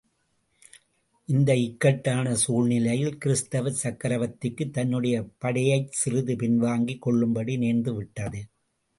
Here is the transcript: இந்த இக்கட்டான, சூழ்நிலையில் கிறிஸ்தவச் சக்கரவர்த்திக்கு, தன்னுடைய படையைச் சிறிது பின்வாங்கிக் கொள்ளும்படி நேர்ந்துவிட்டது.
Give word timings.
இந்த 1.29 1.55
இக்கட்டான, 1.55 2.35
சூழ்நிலையில் 2.35 3.17
கிறிஸ்தவச் 3.17 3.81
சக்கரவர்த்திக்கு, 3.83 4.69
தன்னுடைய 4.69 5.17
படையைச் 5.37 5.91
சிறிது 5.91 6.35
பின்வாங்கிக் 6.35 7.01
கொள்ளும்படி 7.01 7.57
நேர்ந்துவிட்டது. 7.57 8.41